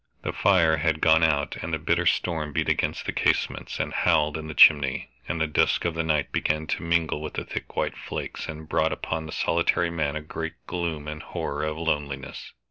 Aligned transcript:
The 0.23 0.33
fire 0.33 0.77
had 0.77 0.99
gone 0.99 1.21
out 1.21 1.57
and 1.57 1.71
the 1.71 1.77
bitter 1.77 2.07
storm 2.07 2.53
beat 2.53 2.67
against 2.67 3.05
the 3.05 3.11
casements 3.13 3.79
and 3.79 3.93
howled 3.93 4.35
in 4.35 4.47
the 4.47 4.55
chimney, 4.55 5.11
and 5.27 5.39
the 5.39 5.45
dusk 5.45 5.85
of 5.85 5.93
the 5.93 6.01
night 6.01 6.31
began 6.31 6.65
to 6.65 6.81
mingle 6.81 7.21
with 7.21 7.33
the 7.35 7.45
thick 7.45 7.75
white 7.75 7.95
flakes, 7.95 8.47
and 8.49 8.67
brought 8.67 8.91
upon 8.93 9.27
the 9.27 9.31
solitary 9.31 9.91
man 9.91 10.15
a 10.15 10.21
great 10.21 10.53
gloom 10.65 11.07
and 11.07 11.21
horror 11.21 11.63
of 11.65 11.77
loneliness. 11.77 12.51